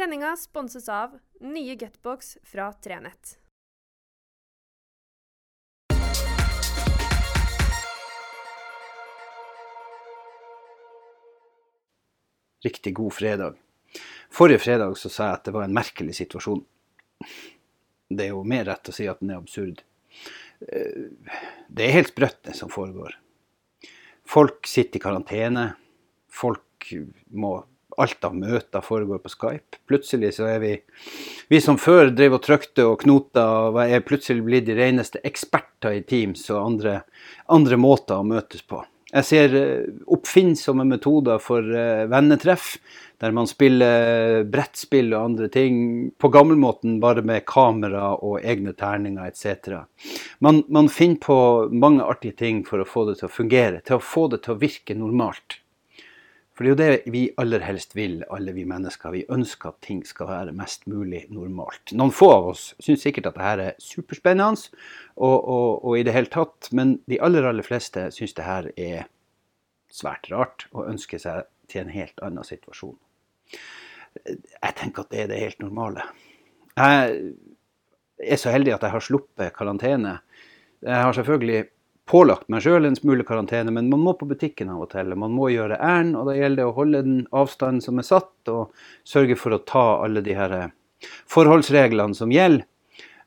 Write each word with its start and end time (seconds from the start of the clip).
Sendinga 0.00 0.36
sponses 0.36 0.88
av 0.88 1.18
nye 1.40 1.74
Gutbox 1.74 2.38
fra 2.42 2.72
Trenett. 2.72 3.38
Riktig 12.64 12.94
god 12.94 13.12
fredag. 13.12 13.54
Forrige 14.30 14.58
fredag 14.58 14.96
så 14.96 15.08
sa 15.12 15.26
jeg 15.26 15.34
at 15.34 15.44
det 15.44 15.52
var 15.52 15.66
en 15.66 15.76
merkelig 15.76 16.14
situasjon. 16.16 16.62
Det 18.08 18.24
er 18.24 18.32
jo 18.32 18.40
mer 18.48 18.64
rett 18.70 18.88
å 18.88 18.94
si 18.96 19.04
at 19.04 19.20
den 19.20 19.34
er 19.34 19.42
absurd. 19.42 19.82
Eh, 20.64 21.10
Det 21.68 21.84
er 21.84 21.98
helt 21.98 22.14
sprøtt, 22.14 22.40
det 22.48 22.56
som 22.56 22.72
foregår. 22.72 23.18
Folk 24.24 24.64
sitter 24.64 24.96
i 24.96 25.04
karantene. 25.04 25.66
Folk 26.32 26.88
må 27.36 27.58
Alt 28.00 28.24
av 28.24 28.36
møter 28.36 28.84
foregår 28.84 29.20
på 29.20 29.32
Skype. 29.32 29.80
Plutselig 29.90 30.34
så 30.38 30.46
er 30.48 30.62
vi 30.62 30.76
Vi 31.50 31.60
som 31.60 31.76
før 31.80 32.12
drev 32.14 32.38
og 32.38 32.44
trykte 32.46 32.86
og 32.86 33.00
knota, 33.02 33.46
og 33.68 33.80
er 33.82 34.06
plutselig 34.06 34.44
blitt 34.46 34.68
de 34.68 34.78
reneste 34.78 35.20
eksperter 35.26 35.98
i 35.98 36.06
Teams 36.06 36.46
og 36.50 36.62
andre, 36.62 37.00
andre 37.50 37.76
måter 37.80 38.20
å 38.20 38.26
møtes 38.26 38.62
på. 38.62 38.84
Jeg 39.10 39.26
ser 39.26 39.54
eh, 39.58 39.86
oppfinnsomme 40.14 40.84
metoder 40.86 41.40
for 41.42 41.66
eh, 41.66 42.06
vennetreff, 42.10 42.76
der 43.20 43.34
man 43.36 43.48
spiller 43.50 44.44
brettspill 44.48 45.10
og 45.10 45.24
andre 45.32 45.48
ting 45.52 45.80
på 46.16 46.30
gammelmåten, 46.32 47.00
bare 47.02 47.24
med 47.26 47.44
kamera 47.48 48.14
og 48.16 48.38
egne 48.40 48.72
terninger 48.78 49.26
etc. 49.26 49.82
Man, 50.38 50.62
man 50.72 50.88
finner 50.88 51.20
på 51.26 51.40
mange 51.74 52.06
artige 52.06 52.38
ting 52.38 52.62
for 52.64 52.80
å 52.80 52.88
få 52.88 53.08
det 53.10 53.18
til 53.20 53.28
å 53.28 53.34
fungere, 53.34 53.82
til 53.84 53.98
å 53.98 54.04
få 54.04 54.28
det 54.32 54.44
til 54.46 54.54
å 54.54 54.60
virke 54.62 54.96
normalt. 54.96 55.58
For 56.60 56.68
det 56.68 56.72
er 56.84 56.90
jo 56.90 57.00
det 57.00 57.12
vi 57.14 57.20
aller 57.40 57.62
helst 57.64 57.94
vil, 57.96 58.18
alle 58.28 58.52
vi 58.52 58.66
mennesker. 58.68 59.14
Vi 59.14 59.22
ønsker 59.32 59.70
at 59.70 59.78
ting 59.80 60.02
skal 60.04 60.28
være 60.28 60.52
mest 60.52 60.82
mulig 60.92 61.22
normalt. 61.32 61.94
Noen 61.96 62.12
få 62.12 62.26
av 62.34 62.48
oss 62.50 62.64
syns 62.84 63.00
sikkert 63.00 63.30
at 63.30 63.38
dette 63.38 63.64
er 63.70 63.78
superspennende, 63.80 64.68
og, 65.16 65.38
og, 65.38 65.70
og 65.88 65.96
i 65.96 66.02
det 66.04 66.12
hele 66.12 66.28
tatt, 66.28 66.68
men 66.76 66.98
de 67.08 67.16
aller, 67.24 67.48
aller 67.48 67.64
fleste 67.64 68.10
syns 68.12 68.36
det 68.36 68.44
her 68.44 68.68
er 68.76 69.08
svært 69.88 70.28
rart, 70.28 70.66
og 70.74 70.92
ønsker 70.92 71.24
seg 71.24 71.48
til 71.72 71.86
en 71.86 71.94
helt 71.96 72.20
annen 72.28 72.44
situasjon. 72.44 72.92
Jeg 74.28 74.76
tenker 74.82 75.08
at 75.08 75.16
det 75.16 75.24
er 75.24 75.32
det 75.32 75.40
helt 75.40 75.64
normale. 75.64 76.04
Jeg 76.76 77.20
er 78.20 78.44
så 78.44 78.52
heldig 78.52 78.76
at 78.76 78.84
jeg 78.84 78.98
har 78.98 79.08
sluppet 79.08 79.56
karantene. 79.56 80.18
Jeg 80.84 81.08
har 81.08 81.16
selvfølgelig 81.16 81.70
pålagt 82.10 82.48
meg 82.50 82.64
sjøl 82.64 82.88
en 82.88 82.98
smule 82.98 83.24
karantene, 83.26 83.70
men 83.70 83.90
man 83.90 84.02
må 84.02 84.16
på 84.18 84.26
butikken 84.26 84.72
av 84.72 84.82
og 84.84 84.90
til. 84.92 85.14
Man 85.14 85.34
må 85.36 85.50
gjøre 85.52 85.78
ærend, 85.78 86.16
og 86.18 86.26
da 86.26 86.34
gjelder 86.34 86.62
det 86.62 86.66
å 86.66 86.74
holde 86.74 87.02
den 87.06 87.20
avstanden 87.30 87.84
som 87.84 88.00
er 88.02 88.08
satt, 88.08 88.34
og 88.50 88.74
sørge 89.06 89.38
for 89.38 89.54
å 89.54 89.62
ta 89.62 89.84
alle 90.02 90.22
de 90.26 90.34
her 90.34 90.56
forholdsreglene 91.30 92.18
som 92.18 92.34
gjelder. 92.34 92.66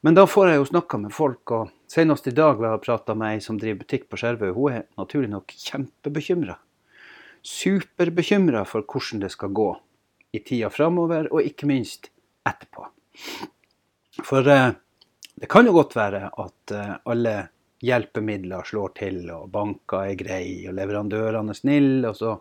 Men 0.03 0.17
da 0.17 0.25
får 0.27 0.49
jeg 0.49 0.59
jo 0.59 0.67
snakka 0.67 0.99
med 0.99 1.15
folk, 1.15 1.51
og 1.55 1.71
senest 1.87 2.27
i 2.27 2.35
dag 2.35 2.59
var 2.59 2.73
jeg 2.73 2.81
og 2.81 2.83
prata 2.83 3.15
med 3.15 3.37
ei 3.37 3.43
som 3.45 3.55
driver 3.59 3.85
butikk 3.85 4.09
på 4.11 4.19
Skjervøy. 4.19 4.49
Hun 4.51 4.75
er 4.75 4.85
naturlig 4.99 5.31
nok 5.31 5.55
kjempebekymra. 5.55 6.57
Superbekymra 7.43 8.65
for 8.67 8.83
hvordan 8.83 9.23
det 9.23 9.31
skal 9.31 9.55
gå 9.55 9.69
i 10.35 10.43
tida 10.43 10.67
framover, 10.73 11.31
og 11.31 11.47
ikke 11.47 11.69
minst 11.71 12.11
etterpå. 12.43 12.89
For 14.27 14.51
eh, 14.51 14.75
det 15.39 15.47
kan 15.49 15.71
jo 15.71 15.77
godt 15.77 15.95
være 15.95 16.27
at 16.27 16.75
eh, 16.75 16.95
alle 17.07 17.37
hjelpemidler 17.83 18.63
slår 18.67 18.93
til, 18.97 19.19
og 19.33 19.49
banker 19.53 20.07
er 20.13 20.19
greie, 20.19 20.69
og 20.69 20.77
leverandørene 20.77 21.51
er 21.53 21.59
snille, 21.59 22.13
og 22.13 22.15
så 22.15 22.37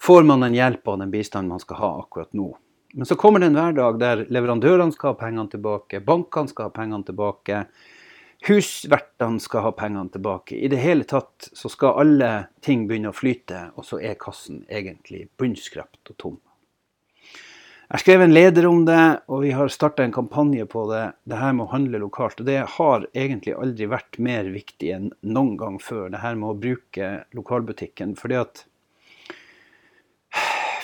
får 0.00 0.24
man 0.28 0.46
den 0.46 0.56
hjelpa 0.56 0.94
og 0.94 1.04
den 1.04 1.12
bistanden 1.12 1.52
man 1.52 1.62
skal 1.62 1.80
ha 1.82 1.92
akkurat 2.00 2.32
nå. 2.36 2.48
Men 2.96 3.06
så 3.06 3.18
kommer 3.20 3.42
det 3.42 3.50
en 3.50 3.58
hverdag 3.58 4.00
der 4.00 4.24
leverandørene 4.32 4.96
skal 4.96 5.12
ha 5.12 5.20
pengene 5.20 5.52
tilbake, 5.52 6.00
bankene 6.04 6.48
skal 6.48 6.70
ha 6.70 6.74
pengene 6.74 7.04
tilbake, 7.04 7.62
husvertene 8.48 9.42
skal 9.44 9.66
ha 9.66 9.72
pengene 9.76 10.08
tilbake. 10.14 10.56
I 10.56 10.70
det 10.72 10.80
hele 10.80 11.04
tatt 11.08 11.50
så 11.52 11.68
skal 11.68 12.00
alle 12.00 12.32
ting 12.64 12.86
begynne 12.88 13.12
å 13.12 13.16
flyte, 13.16 13.68
og 13.76 13.84
så 13.84 14.00
er 14.00 14.16
kassen 14.20 14.64
egentlig 14.72 15.26
bunnskrapt 15.36 16.14
og 16.14 16.16
tom. 16.16 16.38
Jeg 17.88 18.02
skrev 18.02 18.20
en 18.20 18.34
leder 18.34 18.66
om 18.68 18.82
det, 18.84 19.02
og 19.32 19.46
vi 19.46 19.54
har 19.56 19.70
starta 19.72 20.04
en 20.04 20.12
kampanje 20.12 20.66
på 20.68 20.82
det. 20.90 21.06
Det 21.24 21.38
her 21.40 21.54
med 21.56 21.64
å 21.64 21.72
handle 21.72 22.02
lokalt. 22.02 22.42
Og 22.42 22.44
det 22.44 22.58
har 22.74 23.06
egentlig 23.16 23.54
aldri 23.56 23.86
vært 23.88 24.18
mer 24.20 24.50
viktig 24.52 24.90
enn 24.92 25.06
noen 25.24 25.54
gang 25.56 25.78
før. 25.80 26.10
Det 26.12 26.20
her 26.20 26.36
med 26.36 26.50
å 26.50 26.58
bruke 26.66 27.08
lokalbutikken. 27.38 28.12
Fordi 28.20 28.36
at 28.42 28.60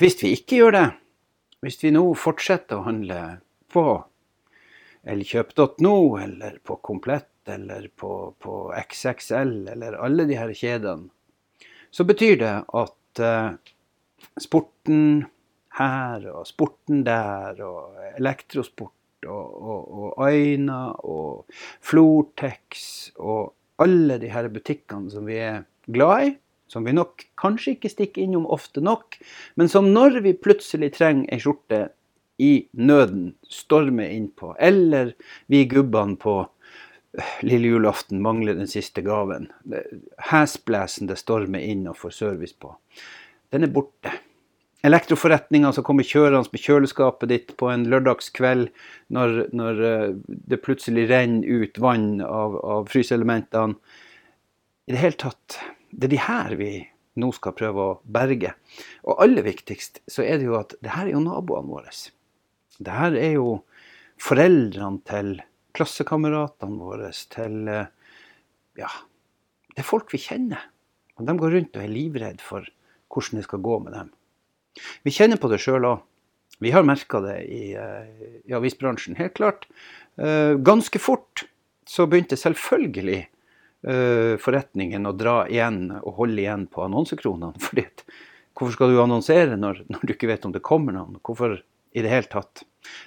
hvis 0.01 0.17
vi 0.23 0.33
ikke 0.39 0.63
gjør 0.63 0.77
det, 0.79 0.87
hvis 1.61 1.77
vi 1.85 1.93
nå 1.93 2.07
fortsetter 2.17 2.81
å 2.81 2.87
handle 2.89 3.21
på 3.73 3.85
elkjøp.no 5.13 5.95
eller 6.25 6.57
på 6.65 6.79
Komplett 6.89 7.53
eller 7.53 7.91
på, 8.01 8.33
på 8.41 8.57
XXL 8.81 9.75
eller 9.75 10.01
alle 10.01 10.25
de 10.25 10.41
her 10.41 10.57
kjedene, 10.57 11.13
så 11.93 12.09
betyr 12.09 12.41
det 12.41 12.55
at 12.65 13.21
eh, 13.23 13.53
sporten 14.41 15.27
her 15.79 16.29
og 16.31 16.47
sporten 16.49 17.03
der 17.07 17.59
og 17.65 17.99
elektrosport 18.15 19.27
og, 19.27 19.45
og, 19.55 19.83
og 19.99 20.25
Aina 20.29 20.81
og 21.03 21.59
Flortex 21.83 23.11
og 23.19 23.55
alle 23.83 24.21
de 24.23 24.31
her 24.31 24.49
butikkene 24.53 25.11
som 25.11 25.27
vi 25.27 25.41
er 25.43 25.65
glad 25.91 26.29
i, 26.29 26.33
som 26.71 26.87
vi 26.87 26.95
nok 26.95 27.27
kanskje 27.41 27.75
ikke 27.75 27.91
stikker 27.93 28.25
innom 28.25 28.47
ofte 28.51 28.83
nok, 28.85 29.19
men 29.59 29.71
som 29.71 29.91
når 29.93 30.21
vi 30.25 30.35
plutselig 30.39 30.95
trenger 30.97 31.29
ei 31.35 31.43
skjorte 31.43 31.81
i 32.43 32.67
nøden, 32.75 33.35
stormer 33.47 34.11
innpå, 34.11 34.55
eller 34.59 35.13
vi 35.51 35.65
gubbene 35.71 36.19
på 36.19 36.41
lille 37.47 37.71
julaften 37.71 38.23
mangler 38.23 38.57
den 38.59 38.71
siste 38.71 39.05
gaven, 39.07 39.47
hesblesende 40.33 41.15
stormer 41.19 41.63
inn 41.63 41.87
og 41.91 41.99
får 42.01 42.17
service 42.17 42.57
på, 42.59 42.73
den 43.55 43.69
er 43.69 43.75
borte 43.75 44.11
elektroforretninger 44.85 45.73
som 45.73 45.85
kommer 45.87 46.07
kjørende 46.07 46.53
med 46.53 46.61
kjøleskapet 46.61 47.31
ditt 47.31 47.53
på 47.61 47.71
en 47.73 47.87
lørdagskveld 47.89 48.69
når, 49.15 49.37
når 49.57 49.85
eh, 49.89 50.17
det 50.27 50.61
plutselig 50.65 51.07
renner 51.09 51.47
ut 51.65 51.79
vann 51.81 52.19
av, 52.25 52.59
av 52.61 52.91
fryseelementene. 52.93 53.79
I 54.85 54.93
det 54.93 55.01
hele 55.01 55.21
tatt, 55.21 55.57
det 55.91 56.11
er 56.11 56.13
de 56.13 56.21
her 56.27 56.57
vi 56.61 56.73
nå 57.21 57.31
skal 57.33 57.55
prøve 57.57 57.87
å 57.87 57.95
berge. 58.05 58.53
Og 59.07 59.23
aller 59.25 59.47
viktigst 59.47 60.03
så 60.11 60.25
er 60.27 60.41
det 60.41 60.51
jo 60.51 60.59
at 60.59 60.75
det 60.85 60.93
her 60.93 61.09
er 61.09 61.15
jo 61.15 61.25
naboene 61.25 61.71
våre. 61.71 61.95
Det 62.77 62.93
her 62.93 63.17
er 63.17 63.37
jo 63.39 63.49
foreldrene 64.21 65.01
til 65.09 65.37
klassekameratene 65.75 66.77
våre, 66.81 67.09
til 67.33 67.71
eh, 67.71 67.89
Ja, 68.75 68.91
det 69.73 69.81
er 69.81 69.87
folk 69.87 70.13
vi 70.13 70.21
kjenner. 70.21 70.61
Og 71.15 71.29
de 71.29 71.37
går 71.39 71.55
rundt 71.55 71.79
og 71.79 71.87
er 71.87 71.95
livredde 71.95 72.43
for 72.45 72.67
hvordan 73.15 73.39
det 73.39 73.47
skal 73.47 73.63
gå 73.63 73.79
med 73.87 73.95
dem. 73.95 74.13
Vi 75.07 75.15
kjenner 75.15 75.41
på 75.41 75.51
det 75.53 75.61
sjøl 75.63 75.87
òg. 75.89 76.03
Vi 76.63 76.71
har 76.71 76.87
merka 76.87 77.21
det 77.25 77.39
i, 77.51 77.75
eh, 77.75 78.29
i, 78.47 78.55
avisbransjen, 78.55 79.17
helt 79.19 79.35
klart. 79.35 79.67
Eh, 80.17 80.55
ganske 80.55 81.01
fort 81.03 81.45
så 81.87 82.07
begynte 82.09 82.39
selvfølgelig 82.41 83.19
uh, 83.85 84.41
forretningen 84.41 85.05
å 85.05 85.13
dra 85.13 85.43
igjen 85.53 85.91
og 85.99 86.15
holde 86.23 86.41
igjen 86.41 86.63
på 86.73 86.87
annonsekronene. 86.87 87.61
fordi 87.67 87.85
Hvorfor 88.55 88.77
skal 88.77 88.93
du 88.95 89.01
annonsere 89.03 89.57
når, 89.59 89.83
når, 89.91 90.05
du 90.07 90.13
ikke 90.15 90.31
vet 90.31 90.45
om 90.47 90.53
det 90.55 90.63
kommer 90.65 90.95
noen? 90.95 91.19
Hvorfor 91.27 91.59
i 91.59 92.03
det 92.05 92.13
hele 92.13 92.31
tatt? 92.31 92.63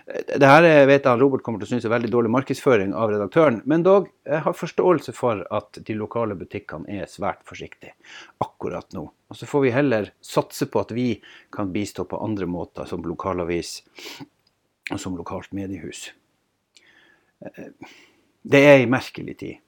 Det 0.07 0.47
her 0.47 0.65
vet 0.89 1.05
jeg 1.05 1.19
Robert 1.19 1.43
kommer 1.45 1.61
til 1.61 1.67
å 1.67 1.71
synes 1.73 1.85
er 1.85 1.93
veldig 1.93 2.09
dårlig 2.13 2.31
markedsføring 2.33 2.93
av 2.97 3.11
redaktøren, 3.11 3.59
men 3.69 3.83
dog 3.85 4.07
jeg 4.25 4.41
har 4.45 4.55
forståelse 4.57 5.13
for 5.15 5.43
at 5.53 5.79
de 5.85 5.97
lokale 5.97 6.37
butikkene 6.39 6.99
er 7.01 7.11
svært 7.11 7.43
forsiktige 7.47 7.93
akkurat 8.43 8.89
nå. 8.97 9.05
Og 9.29 9.37
Så 9.37 9.49
får 9.49 9.65
vi 9.65 9.75
heller 9.75 10.11
satse 10.23 10.69
på 10.71 10.81
at 10.81 10.93
vi 10.95 11.09
kan 11.53 11.73
bistå 11.73 12.07
på 12.09 12.21
andre 12.23 12.47
måter, 12.49 12.87
som 12.89 13.03
lokalavis 13.05 13.81
og 14.91 14.99
som 14.99 15.17
lokalt 15.19 15.51
mediehus. 15.53 16.07
Det 18.47 18.63
er 18.63 18.79
ei 18.79 18.89
merkelig 18.89 19.37
tid. 19.37 19.63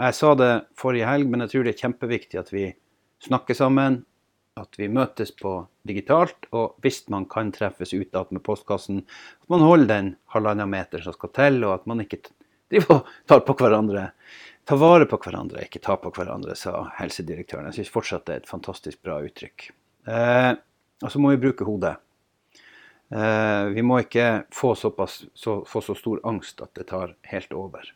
Jeg 0.00 0.16
sa 0.16 0.34
det 0.36 0.52
forrige 0.78 1.08
helg, 1.08 1.28
men 1.28 1.44
jeg 1.44 1.52
tror 1.52 1.64
det 1.66 1.74
er 1.74 1.82
kjempeviktig 1.82 2.40
at 2.40 2.52
vi 2.52 2.68
snakker 3.24 3.56
sammen, 3.56 4.04
at 4.60 4.76
vi 4.78 4.88
møtes 4.92 5.32
på 5.36 5.54
digitalt, 5.88 6.48
og 6.52 6.76
hvis 6.84 7.02
man 7.12 7.26
kan 7.30 7.52
treffes 7.54 7.94
utad 7.96 8.30
med 8.34 8.44
postkassen, 8.46 9.02
at 9.42 9.52
man 9.52 9.64
holder 9.64 9.90
den 9.94 10.12
halvannen 10.34 10.70
meter 10.70 11.02
som 11.04 11.16
skal 11.16 11.32
til, 11.36 11.60
og 11.64 11.78
at 11.78 11.88
man 11.90 12.04
ikke 12.04 12.22
tar 13.30 13.42
på 13.46 13.56
hverandre. 13.58 14.10
Ta 14.68 14.76
vare 14.78 15.08
på 15.10 15.18
hverandre, 15.18 15.64
ikke 15.66 15.82
ta 15.82 15.96
på 15.98 16.12
hverandre, 16.14 16.54
sa 16.54 16.84
helsedirektøren. 17.00 17.70
Jeg 17.70 17.80
syns 17.80 17.94
fortsatt 17.94 18.26
det 18.28 18.36
er 18.36 18.44
et 18.44 18.50
fantastisk 18.50 19.00
bra 19.02 19.18
uttrykk. 19.24 19.70
Eh, 20.06 20.52
og 21.00 21.10
så 21.10 21.22
må 21.22 21.32
vi 21.32 21.40
bruke 21.42 21.66
hodet. 21.66 21.96
Eh, 23.10 23.64
vi 23.74 23.82
må 23.82 23.98
ikke 24.04 24.44
få, 24.54 24.74
såpass, 24.78 25.24
så, 25.34 25.62
få 25.66 25.82
så 25.82 25.96
stor 25.98 26.20
angst 26.28 26.62
at 26.62 26.74
det 26.78 26.86
tar 26.92 27.16
helt 27.32 27.56
over. 27.56 27.88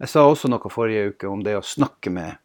Jeg 0.00 0.12
sa 0.12 0.24
også 0.28 0.48
noe 0.52 0.72
forrige 0.72 1.12
uke 1.12 1.28
om 1.28 1.42
det 1.44 1.56
å 1.58 1.64
snakke 1.64 2.12
med 2.12 2.40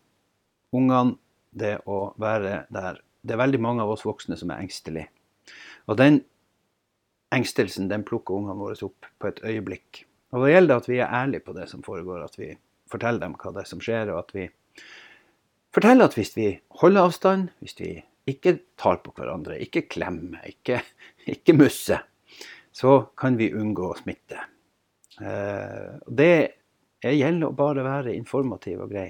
ungene, 0.75 1.18
det 1.51 1.81
å 1.83 2.13
være 2.19 2.65
der 2.71 3.01
det 3.21 3.35
er 3.35 3.41
veldig 3.41 3.62
mange 3.62 3.83
av 3.83 3.91
oss 3.94 4.06
voksne 4.06 4.38
som 4.39 4.51
er 4.51 4.63
engstelige. 4.63 5.09
Og 5.89 5.97
den 6.00 6.21
engstelsen 7.31 7.89
den 7.91 8.03
plukker 8.07 8.38
ungene 8.38 8.59
våre 8.59 8.77
opp 8.88 9.07
på 9.21 9.29
et 9.29 9.41
øyeblikk. 9.47 10.06
Og 10.31 10.44
da 10.44 10.51
gjelder 10.51 10.73
det 10.73 10.81
at 10.81 10.89
vi 10.89 11.00
er 11.00 11.15
ærlige 11.21 11.45
på 11.45 11.56
det 11.56 11.68
som 11.69 11.83
foregår, 11.83 12.23
at 12.25 12.38
vi 12.39 12.51
forteller 12.91 13.23
dem 13.23 13.35
hva 13.39 13.53
det 13.56 13.63
er 13.63 13.69
som 13.69 13.81
skjer, 13.83 14.12
og 14.13 14.23
at 14.23 14.33
vi 14.35 14.45
forteller 15.75 16.07
at 16.07 16.15
hvis 16.18 16.33
vi 16.38 16.47
holder 16.81 17.07
avstand, 17.07 17.51
hvis 17.63 17.77
vi 17.79 17.91
ikke 18.31 18.57
tar 18.79 19.01
på 19.03 19.13
hverandre, 19.15 19.59
ikke 19.63 19.88
klemmer, 19.91 20.44
ikke, 20.47 20.81
ikke 21.33 21.56
musser, 21.57 22.03
så 22.71 23.01
kan 23.19 23.38
vi 23.39 23.51
unngå 23.56 23.91
smitte. 24.00 24.39
Eh, 25.19 25.97
det 26.07 26.35
gjelder 27.03 27.50
å 27.50 27.57
bare 27.57 27.83
være 27.85 28.15
informativ 28.15 28.85
og 28.85 28.94
grei. 28.94 29.09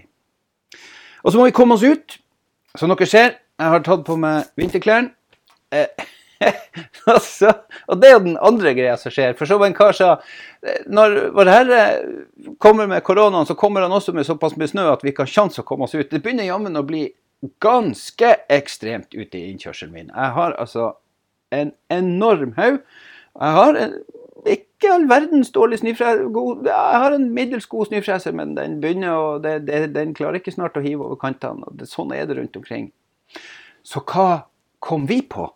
Og 1.21 1.33
så 1.33 1.37
må 1.37 1.47
vi 1.49 1.55
komme 1.55 1.77
oss 1.77 1.85
ut. 1.85 2.17
Som 2.79 2.93
dere 2.93 3.05
ser, 3.09 3.33
jeg 3.61 3.75
har 3.75 3.85
tatt 3.85 4.07
på 4.07 4.17
meg 4.19 4.49
vinterklærne. 4.59 5.13
Eh, 5.71 6.09
altså, 7.13 7.51
og 7.87 7.99
det 8.01 8.09
er 8.09 8.15
jo 8.15 8.23
den 8.25 8.37
andre 8.41 8.73
greia 8.77 8.95
som 8.99 9.13
skjer. 9.13 9.35
For 9.37 9.49
som 9.49 9.63
en 9.65 9.75
kar 9.77 9.93
sa, 9.97 10.15
når 10.89 11.17
Vår 11.35 11.51
Herre 11.51 11.81
kommer 12.61 12.89
med 12.89 13.03
koronaen, 13.05 13.45
så 13.45 13.57
kommer 13.57 13.85
han 13.85 13.93
også 13.93 14.15
med 14.17 14.25
såpass 14.27 14.57
med 14.57 14.71
snø 14.71 14.87
at 14.91 15.05
vi 15.05 15.13
ikke 15.13 15.27
har 15.27 15.33
sjanse 15.33 15.61
å 15.61 15.67
komme 15.67 15.85
oss 15.87 15.95
ut. 15.95 16.09
Det 16.09 16.21
begynner 16.23 16.49
jammen 16.49 16.79
å 16.79 16.85
bli 16.87 17.05
ganske 17.61 18.35
ekstremt 18.53 19.13
ute 19.13 19.37
i 19.37 19.51
innkjørselen 19.51 19.93
min. 19.93 20.09
Jeg 20.13 20.35
har 20.37 20.57
altså 20.61 20.93
en 21.53 21.73
enorm 21.93 22.53
haug. 22.57 22.81
Jeg 23.41 23.55
har 23.57 23.79
en, 23.79 23.95
ikke 24.49 24.93
all 24.93 25.07
verdens 25.09 25.51
dårlig 25.53 25.81
snøfreser. 25.81 26.25
Jeg 26.65 27.01
har 27.03 27.15
en 27.15 27.29
middels 27.33 27.67
god 27.69 27.89
snøfreser, 27.89 28.33
men 28.37 28.55
den 28.57 28.79
begynner 28.81 29.17
å, 29.17 29.27
det, 29.41 29.59
det, 29.67 29.83
den 29.95 30.15
klarer 30.17 30.41
ikke 30.41 30.53
snart 30.53 30.77
å 30.77 30.85
hive 30.85 31.05
over 31.05 31.19
kantene. 31.21 31.69
Sånn 31.89 32.13
er 32.15 32.29
det 32.29 32.37
rundt 32.39 32.57
omkring. 32.57 32.91
Så 33.83 34.03
hva 34.05 34.43
kom 34.79 35.05
vi 35.09 35.21
på 35.21 35.47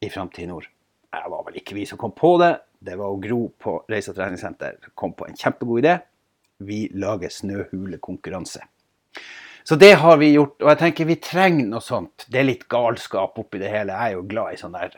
i 0.00 0.10
Framtid 0.10 0.48
Nord? 0.48 0.68
Det 1.12 1.28
var 1.28 1.44
vel 1.46 1.58
ikke 1.60 1.76
vi 1.76 1.86
som 1.86 1.98
kom 2.00 2.14
på 2.16 2.36
det. 2.40 2.54
Det 2.82 2.96
var 2.98 3.18
Gro 3.22 3.42
på 3.58 3.76
Reisa 3.90 4.14
treningssenter 4.16 4.78
som 4.82 4.94
kom 4.98 5.12
på 5.18 5.28
en 5.28 5.36
kjempegod 5.38 5.82
idé. 5.84 5.98
Vi 6.62 6.86
lager 6.94 7.30
snøhulekonkurranse. 7.30 8.62
Så 9.64 9.76
det 9.78 9.92
har 10.02 10.16
vi 10.18 10.32
gjort, 10.32 10.56
og 10.62 10.70
jeg 10.72 10.78
tenker 10.80 11.06
vi 11.06 11.18
trenger 11.22 11.68
noe 11.70 11.82
sånt. 11.84 12.24
Det 12.26 12.40
er 12.40 12.48
litt 12.48 12.64
galskap 12.70 13.38
oppi 13.38 13.60
det 13.62 13.70
hele. 13.70 13.94
Jeg 13.94 14.14
er 14.14 14.16
jo 14.16 14.24
glad 14.30 14.54
i 14.54 14.58
sånn 14.58 14.74
der. 14.74 14.96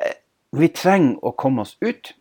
Eh, 0.00 0.14
vi 0.56 0.70
trenger 0.72 1.18
å 1.20 1.34
komme 1.36 1.66
oss 1.66 1.74
ut. 1.84 2.14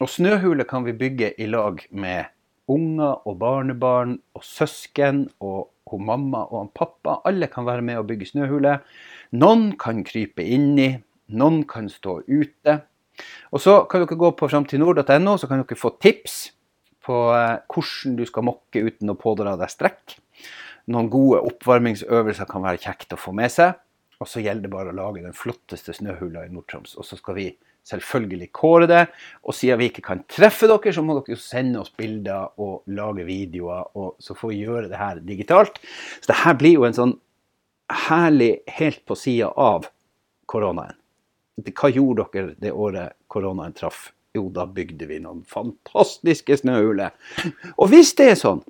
Og 0.00 0.08
snøhule 0.08 0.64
kan 0.68 0.86
vi 0.86 0.94
bygge 0.96 1.34
i 1.42 1.48
lag 1.50 1.82
med 1.90 2.30
unger 2.70 3.26
og 3.28 3.38
barnebarn 3.40 4.16
og 4.36 4.44
søsken 4.46 5.26
og 5.40 5.70
hun 5.90 6.06
mamma 6.06 6.44
og 6.46 6.56
han 6.60 6.70
pappa. 6.76 7.18
Alle 7.26 7.50
kan 7.50 7.66
være 7.66 7.84
med 7.86 7.98
og 8.00 8.06
bygge 8.10 8.30
snøhule. 8.30 8.78
Noen 9.40 9.72
kan 9.80 10.04
krype 10.06 10.44
inni, 10.46 10.92
noen 11.34 11.64
kan 11.68 11.90
stå 11.90 12.20
ute. 12.28 12.78
Og 13.50 13.62
så 13.62 13.82
kan 13.90 14.04
dere 14.04 14.18
gå 14.18 14.32
på 14.38 14.48
framtidnord.no, 14.48 15.36
så 15.36 15.50
kan 15.50 15.62
dere 15.62 15.78
få 15.78 15.92
tips 16.00 16.40
på 17.04 17.20
eh, 17.34 17.60
hvordan 17.70 18.16
du 18.18 18.24
skal 18.28 18.46
mokke 18.46 18.84
uten 18.86 19.12
å 19.12 19.18
pådra 19.18 19.56
deg 19.60 19.72
strekk. 19.72 20.18
Noen 20.90 21.10
gode 21.12 21.42
oppvarmingsøvelser 21.50 22.48
kan 22.50 22.64
være 22.64 22.82
kjekt 22.82 23.14
å 23.14 23.20
få 23.20 23.34
med 23.36 23.52
seg. 23.52 23.76
Og 24.20 24.28
så 24.28 24.42
gjelder 24.44 24.66
det 24.66 24.72
bare 24.72 24.92
å 24.92 24.96
lage 24.96 25.24
den 25.24 25.36
flotteste 25.36 25.94
snøhula 25.96 26.44
i 26.44 26.52
Nord-Troms. 26.52 26.96
Og 27.00 27.06
så 27.08 27.16
skal 27.16 27.38
vi 27.38 27.46
selvfølgelig 27.90 28.50
kåre 28.56 28.88
det. 28.90 29.02
Og 29.44 29.56
siden 29.56 29.80
vi 29.80 29.90
ikke 29.90 30.04
kan 30.06 30.22
treffe 30.30 30.68
dere, 30.70 30.94
så 30.94 31.04
må 31.04 31.18
dere 31.18 31.34
jo 31.34 31.40
sende 31.40 31.82
oss 31.82 31.92
bilder 31.96 32.54
og 32.62 32.86
lage 32.94 33.26
videoer. 33.28 33.90
Og 33.98 34.14
så 34.22 34.36
får 34.38 34.54
vi 34.54 34.62
gjøre 34.64 34.90
det 34.92 35.00
her 35.00 35.20
digitalt. 35.26 35.82
Så 36.20 36.32
det 36.32 36.40
her 36.44 36.56
blir 36.60 36.78
jo 36.78 36.86
en 36.88 36.96
sånn 36.96 37.16
herlig 38.06 38.52
helt 38.70 39.02
på 39.08 39.18
sida 39.18 39.50
av 39.58 39.88
koronaen. 40.50 40.96
Hva 41.60 41.90
gjorde 41.92 42.30
dere 42.32 42.56
det 42.62 42.72
året 42.72 43.18
koronaen 43.30 43.74
traff? 43.76 44.08
Jo, 44.36 44.46
da 44.54 44.62
bygde 44.70 45.08
vi 45.10 45.18
noen 45.22 45.42
fantastiske 45.48 46.60
snøhuler. 46.60 47.10
Og 47.76 47.90
hvis 47.90 48.14
det 48.18 48.28
er 48.30 48.38
sånn 48.38 48.62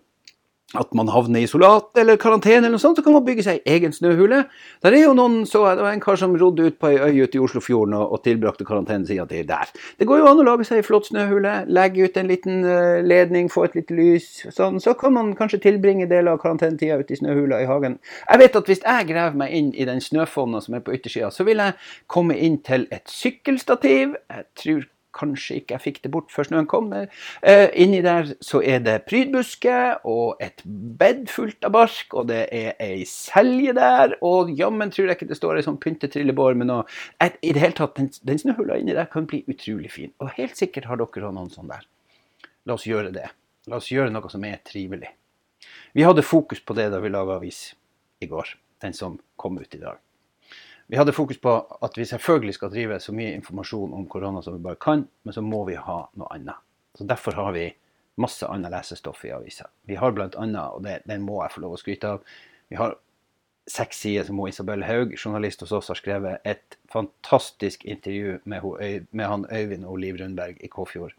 at 0.78 0.92
man 0.94 1.08
havner 1.10 1.40
i 1.40 1.48
isolat 1.48 1.98
eller 1.98 2.18
karantene, 2.20 2.60
eller 2.60 2.76
noe 2.76 2.82
sånt, 2.82 3.00
så 3.00 3.02
kan 3.02 3.16
man 3.16 3.24
bygge 3.26 3.42
seg 3.42 3.64
egen 3.66 3.94
snøhule. 3.94 4.44
Der 4.84 4.94
er 4.94 5.02
jo 5.02 5.14
noen, 5.18 5.42
så 5.46 5.64
Det 5.70 5.82
var 5.82 5.92
en 5.92 6.02
kar 6.02 6.16
som 6.16 6.36
rodde 6.38 6.66
ut 6.68 6.78
på 6.78 6.90
ei 6.90 6.98
øy 6.98 7.24
ute 7.24 7.38
i 7.38 7.40
Oslofjorden 7.40 7.94
og, 7.94 8.12
og 8.12 8.22
tilbrakte 8.22 8.64
karantenesida 8.64 9.26
til 9.26 9.48
der. 9.48 9.70
Det 9.98 10.06
går 10.06 10.20
jo 10.20 10.28
an 10.30 10.42
å 10.42 10.46
lage 10.46 10.66
seg 10.68 10.80
ei 10.80 10.86
flott 10.86 11.08
snøhule, 11.10 11.64
legge 11.66 12.04
ut 12.06 12.16
en 12.20 12.30
liten 12.30 12.62
uh, 12.66 13.00
ledning, 13.02 13.50
få 13.50 13.64
et 13.66 13.74
lite 13.80 13.96
lys. 13.96 14.28
Sånn, 14.54 14.78
så 14.82 14.94
kan 14.98 15.14
man 15.16 15.34
kanskje 15.38 15.62
tilbringe 15.66 16.06
deler 16.10 16.36
av 16.36 16.42
karantenetida 16.42 17.00
ute 17.00 17.16
i 17.16 17.20
snøhula 17.22 17.62
i 17.64 17.68
hagen. 17.70 17.98
Jeg 18.28 18.44
vet 18.44 18.60
at 18.62 18.70
hvis 18.70 18.84
jeg 18.84 19.10
graver 19.10 19.42
meg 19.42 19.56
inn 19.56 19.74
i 19.74 19.88
den 19.88 20.02
snøfonna 20.04 20.62
som 20.62 20.78
er 20.78 20.86
på 20.86 20.94
yttersida, 20.94 21.32
så 21.34 21.46
vil 21.48 21.62
jeg 21.62 21.78
komme 22.10 22.38
inn 22.38 22.60
til 22.66 22.86
et 22.94 23.10
sykkelstativ. 23.10 24.14
Jeg 24.30 24.48
tror 24.62 24.88
Kanskje 25.20 25.60
ikke 25.60 25.76
jeg 25.76 25.84
fikk 25.84 26.00
det 26.04 26.12
bort 26.14 26.32
før 26.32 26.48
snøen 26.48 26.68
kom. 26.70 26.88
Eh, 26.96 27.66
inni 27.82 28.00
der 28.04 28.32
så 28.44 28.62
er 28.64 28.80
det 28.84 28.96
prydbuske 29.10 29.76
og 30.08 30.40
et 30.42 30.64
bed 30.64 31.26
fullt 31.32 31.68
av 31.68 31.74
bark, 31.76 32.16
og 32.16 32.30
det 32.32 32.42
er 32.56 32.72
ei 32.80 33.04
selje 33.08 33.74
der. 33.76 34.16
Og 34.26 34.52
jammen 34.56 34.92
tror 34.92 35.10
jeg 35.10 35.20
ikke 35.20 35.30
det 35.30 35.38
står 35.38 35.60
ei 35.60 35.66
sånn 35.66 35.80
pyntetrillebår 35.82 36.58
med 36.60 36.70
noe 36.72 36.88
et, 37.20 37.36
I 37.44 37.52
det 37.56 37.64
hele 37.64 37.76
tatt, 37.76 37.96
den, 37.98 38.10
den 38.26 38.40
snøhula 38.40 38.80
inni 38.80 38.96
der 38.96 39.10
kan 39.12 39.28
bli 39.30 39.42
utrolig 39.50 39.92
fin. 39.92 40.14
Og 40.24 40.32
helt 40.38 40.56
sikkert 40.58 40.88
har 40.90 41.00
dere 41.00 41.32
noen 41.34 41.52
sånn 41.52 41.70
der. 41.70 41.86
La 42.66 42.76
oss 42.76 42.88
gjøre 42.88 43.12
det. 43.14 43.28
La 43.68 43.80
oss 43.80 43.90
gjøre 43.92 44.12
noe 44.12 44.32
som 44.32 44.44
er 44.48 44.60
trivelig. 44.66 45.12
Vi 45.92 46.04
hadde 46.06 46.24
fokus 46.24 46.62
på 46.64 46.76
det 46.78 46.90
da 46.92 47.00
vi 47.02 47.10
laga 47.12 47.36
avis 47.36 47.70
i 48.20 48.28
går. 48.30 48.54
Den 48.80 48.94
som 48.96 49.18
kom 49.36 49.58
ut 49.60 49.74
i 49.74 49.80
dag. 49.82 49.98
Vi 50.90 50.96
hadde 50.96 51.12
fokus 51.12 51.38
på 51.40 51.52
at 51.86 51.98
vi 51.98 52.04
selvfølgelig 52.06 52.56
skal 52.56 52.70
drive 52.72 52.96
så 52.98 53.12
mye 53.14 53.36
informasjon 53.36 53.92
om 53.94 54.08
korona 54.10 54.40
som 54.42 54.56
vi 54.56 54.64
bare 54.64 54.78
kan, 54.82 55.04
men 55.22 55.34
så 55.36 55.42
må 55.42 55.60
vi 55.68 55.76
ha 55.78 56.00
noe 56.18 56.30
annet. 56.34 56.58
Så 56.98 57.06
Derfor 57.06 57.36
har 57.38 57.52
vi 57.54 57.68
masse 58.18 58.48
annet 58.50 58.72
lesestoff 58.74 59.20
i 59.24 59.30
avisa. 59.30 59.68
Vi 59.86 60.00
har 60.00 60.10
bl.a., 60.16 60.64
og 60.64 60.80
det, 60.82 60.96
den 61.06 61.22
må 61.22 61.36
jeg 61.44 61.54
få 61.54 61.62
lov 61.62 61.76
å 61.76 61.78
skryte 61.78 62.10
av, 62.16 62.24
vi 62.66 62.80
har 62.80 62.96
seks 63.70 64.02
sider 64.02 64.26
som 64.26 64.42
Isabel 64.48 64.82
Haug, 64.82 65.14
journalist 65.14 65.62
hos 65.62 65.76
oss, 65.78 65.92
har 65.92 66.00
skrevet 66.00 66.42
et 66.42 66.76
fantastisk 66.90 67.86
intervju 67.86 68.40
med, 68.50 69.06
med 69.14 69.30
han 69.30 69.46
Øyvind 69.46 69.86
og 69.86 70.02
Liv 70.02 70.18
Rundberg 70.18 70.58
i 70.58 70.72
Kåfjord. 70.74 71.14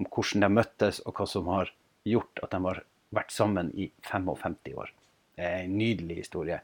Om 0.00 0.08
hvordan 0.08 0.46
de 0.46 0.52
møttes, 0.56 1.04
og 1.04 1.20
hva 1.20 1.28
som 1.28 1.52
har 1.52 1.76
gjort 2.08 2.40
at 2.40 2.56
de 2.56 2.64
har 2.64 2.80
vært 3.12 3.36
sammen 3.36 3.68
i 3.76 3.92
55 4.08 4.72
år. 4.72 4.96
Det 5.36 5.44
er 5.48 5.62
en 5.64 5.76
nydelig 5.80 6.22
historie 6.22 6.58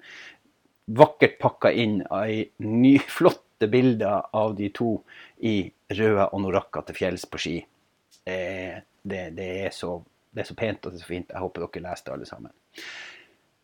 vakkert 0.88 1.38
pakka 1.38 1.72
inn 1.72 2.00
i 2.02 2.42
nyflotte 2.64 3.68
bilder 3.68 4.30
av 4.36 4.54
de 4.56 4.70
to 4.74 4.94
i 5.44 5.60
røde 5.98 6.28
anorakker 6.32 6.86
til 6.88 6.96
fjells 6.96 7.26
på 7.28 7.40
ski. 7.42 7.58
Det, 8.24 8.38
det, 9.02 9.22
det, 9.36 9.48
er 9.66 9.74
så, 9.74 9.98
det, 10.30 10.44
er 10.44 10.48
så, 10.48 10.56
pent 10.56 10.86
og 10.86 10.92
det 10.92 11.00
er 11.00 11.04
så 11.04 11.10
fint. 11.12 11.30
Jeg 11.32 11.44
håper 11.44 11.66
dere 11.66 11.84
leste 11.90 12.14
alle 12.14 12.28
sammen. 12.28 12.52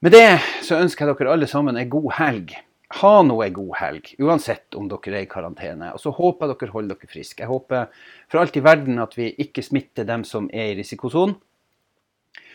Med 0.05 0.13
det 0.13 0.29
så 0.67 0.81
ønsker 0.83 1.09
jeg 1.09 1.19
dere 1.19 1.37
alle 1.37 1.49
sammen 1.49 1.81
en 1.81 1.93
god 1.93 2.11
helg. 2.19 2.57
Ha 3.01 3.15
nå 3.27 3.39
en 3.43 3.55
god 3.57 3.73
helg, 3.81 4.11
uansett 4.23 4.77
om 4.79 4.87
dere 4.91 5.17
er 5.17 5.25
i 5.25 5.31
karantene. 5.31 5.95
Og 5.97 6.03
så 6.03 6.13
håper 6.15 6.53
jeg 6.53 6.61
dere 6.61 6.75
holder 6.77 7.01
dere 7.01 7.11
friske. 7.11 7.43
Jeg 7.43 7.51
håper 7.51 7.89
for 8.29 8.43
alt 8.43 8.59
i 8.59 8.65
verden 8.65 9.01
at 9.03 9.17
vi 9.19 9.33
ikke 9.41 9.65
smitter 9.65 10.07
dem 10.09 10.27
som 10.29 10.51
er 10.53 10.73
i 10.73 10.79
risikosonen. 10.79 11.39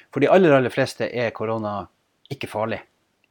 For 0.10 0.24
de 0.24 0.30
aller, 0.32 0.54
aller 0.56 0.74
fleste 0.74 1.06
er 1.06 1.34
korona 1.36 1.84
ikke 2.34 2.50
farlig. 2.50 2.80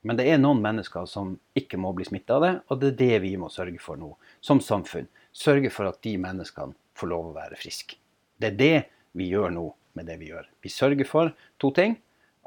Men 0.09 0.17
det 0.17 0.25
er 0.33 0.39
noen 0.41 0.63
mennesker 0.65 1.05
som 1.05 1.35
ikke 1.59 1.77
må 1.77 1.93
bli 1.93 2.07
smitta 2.09 2.39
av 2.39 2.45
det, 2.47 2.53
og 2.73 2.79
det 2.81 2.95
er 2.95 3.01
det 3.03 3.17
vi 3.27 3.35
må 3.37 3.51
sørge 3.53 3.77
for 3.83 4.01
nå, 4.01 4.15
som 4.41 4.63
samfunn. 4.65 5.11
Sørge 5.37 5.69
for 5.75 5.91
at 5.91 6.01
de 6.07 6.15
menneskene 6.17 6.73
får 6.97 7.11
lov 7.13 7.29
å 7.29 7.35
være 7.37 7.59
friske. 7.61 7.99
Det 8.41 8.55
er 8.55 8.57
det 8.57 8.79
vi 9.19 9.29
gjør 9.29 9.53
nå 9.53 9.67
med 9.99 10.09
det 10.09 10.17
vi 10.23 10.31
gjør. 10.31 10.49
Vi 10.65 10.73
sørger 10.73 11.09
for 11.09 11.35
to 11.61 11.73
ting. 11.77 11.99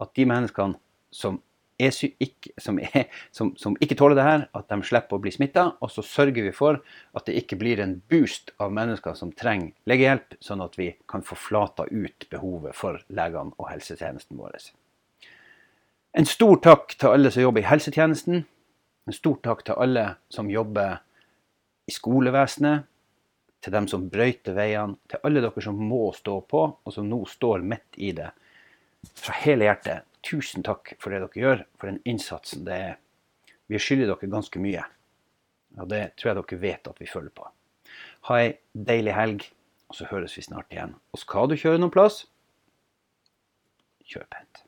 At 0.02 0.16
de 0.18 0.26
menneskene 0.26 0.80
som, 1.14 1.38
er, 1.78 1.94
som, 1.94 2.80
er, 2.82 3.06
som, 3.36 3.54
som 3.60 3.78
ikke 3.84 4.00
tåler 4.00 4.18
det 4.18 4.26
her, 4.26 4.46
at 4.58 4.72
de 4.72 4.82
slipper 4.88 5.20
å 5.20 5.22
bli 5.22 5.34
smitta. 5.36 5.68
Og 5.86 5.94
så 5.94 6.02
sørger 6.08 6.48
vi 6.48 6.56
for 6.56 6.82
at 7.14 7.30
det 7.30 7.38
ikke 7.44 7.60
blir 7.62 7.84
en 7.84 8.00
boost 8.10 8.56
av 8.58 8.74
mennesker 8.74 9.14
som 9.20 9.36
trenger 9.38 9.76
legehjelp, 9.92 10.40
sånn 10.42 10.66
at 10.66 10.82
vi 10.82 10.96
kan 11.12 11.22
få 11.28 11.38
flata 11.38 11.86
ut 11.92 12.26
behovet 12.34 12.74
for 12.78 13.04
legene 13.14 13.54
og 13.60 13.70
helsetjenesten 13.70 14.42
vår. 14.42 14.58
En 16.12 16.28
stor 16.28 16.58
takk 16.60 16.92
til 17.00 17.08
alle 17.08 17.30
som 17.32 17.46
jobber 17.46 17.64
i 17.64 17.70
helsetjenesten. 17.70 18.42
En 19.08 19.16
stor 19.16 19.38
takk 19.46 19.62
til 19.64 19.78
alle 19.80 20.06
som 20.34 20.50
jobber 20.52 20.98
i 21.88 21.94
skolevesenet. 21.96 22.88
Til 23.62 23.76
dem 23.76 23.88
som 23.88 24.10
brøyter 24.12 24.58
veiene. 24.58 24.98
Til 25.08 25.24
alle 25.24 25.44
dere 25.46 25.64
som 25.64 25.78
må 25.80 26.10
stå 26.18 26.42
på, 26.52 26.64
og 26.84 26.94
som 26.94 27.08
nå 27.08 27.22
står 27.30 27.64
midt 27.64 28.00
i 28.04 28.12
det. 28.18 28.28
Fra 29.22 29.38
hele 29.46 29.70
hjertet, 29.70 30.04
tusen 30.26 30.66
takk 30.68 30.96
for 31.00 31.14
det 31.14 31.22
dere 31.24 31.44
gjør, 31.44 31.64
for 31.80 31.92
den 31.92 32.02
innsatsen 32.04 32.66
det 32.68 32.80
er. 32.90 32.98
Vi 33.72 33.80
skylder 33.80 34.12
dere 34.12 34.32
ganske 34.34 34.60
mye. 34.60 34.84
Og 35.80 35.88
det 35.94 36.02
tror 36.20 36.34
jeg 36.34 36.40
dere 36.42 36.60
vet 36.66 36.92
at 36.92 37.00
vi 37.00 37.08
følger 37.08 37.36
på. 37.38 37.48
Ha 38.28 38.42
ei 38.42 38.52
deilig 38.76 39.16
helg, 39.16 39.48
og 39.88 39.96
så 39.96 40.10
høres 40.12 40.36
vi 40.36 40.44
snart 40.44 40.76
igjen. 40.76 40.98
Og 41.16 41.24
skal 41.24 41.48
du 41.48 41.56
kjøre 41.56 41.80
noen 41.80 41.94
plass, 41.94 42.26
kjør 44.12 44.28
pent. 44.28 44.66